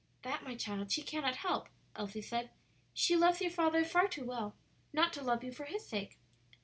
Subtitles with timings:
[0.23, 2.49] "That, my child, she cannot help," Elsie said;
[2.91, 4.55] "she loves your father far too well
[4.91, 6.17] not to love you for his sake."